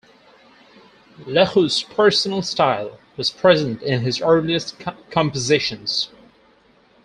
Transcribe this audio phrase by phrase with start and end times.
[1.27, 4.75] Lekeu's personal style was present in his earliest
[5.11, 6.09] compositions.